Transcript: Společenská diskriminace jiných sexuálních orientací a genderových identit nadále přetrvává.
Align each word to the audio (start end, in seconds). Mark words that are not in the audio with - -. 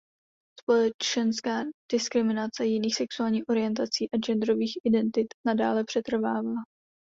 Společenská 0.59 1.63
diskriminace 1.91 2.65
jiných 2.65 2.95
sexuálních 2.95 3.43
orientací 3.49 4.09
a 4.13 4.17
genderových 4.17 4.77
identit 4.85 5.27
nadále 5.47 5.83
přetrvává. 5.83 6.53